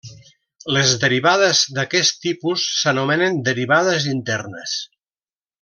Les 0.77 0.93
derivades 1.03 1.61
d'aquest 1.75 2.19
tipus 2.25 2.65
s'anomenen 2.81 3.41
derivades 3.51 4.09
internes. 4.19 4.79